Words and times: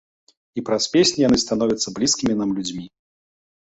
І 0.59 0.63
праз 0.69 0.87
песні 0.95 1.25
яны 1.27 1.41
становяцца 1.45 1.95
блізкімі 2.01 2.33
нам 2.43 2.49
людзьмі. 2.61 2.85